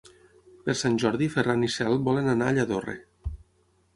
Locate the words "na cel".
1.69-1.99